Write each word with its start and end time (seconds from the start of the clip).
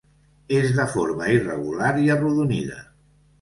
És 0.59 0.71
de 0.77 0.85
forma 0.93 1.27
irregular 1.33 1.93
i 2.07 2.11
arrodonida. 2.15 2.81